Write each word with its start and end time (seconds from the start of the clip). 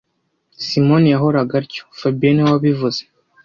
Simoni 0.65 1.07
yahoraga 1.13 1.53
atyo 1.61 1.83
fabien 1.99 2.33
niwe 2.33 2.49
wabivuze 2.53 3.01